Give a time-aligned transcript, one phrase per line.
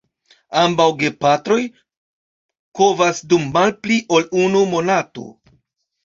[0.59, 1.57] Ambaŭ gepatroj
[2.79, 5.27] kovas dum malpli ol unu monato.